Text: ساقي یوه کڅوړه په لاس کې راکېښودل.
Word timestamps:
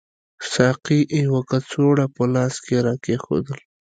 ساقي 0.51 0.99
یوه 1.25 1.41
کڅوړه 1.49 2.05
په 2.15 2.23
لاس 2.33 2.55
کې 2.65 2.75
راکېښودل. 2.85 3.59